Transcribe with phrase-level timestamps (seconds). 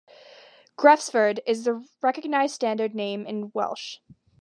[0.79, 3.99] "Gresffordd" is the recognised standard name in Welsh.